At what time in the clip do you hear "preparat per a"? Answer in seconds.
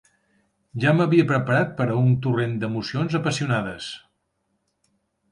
1.31-1.97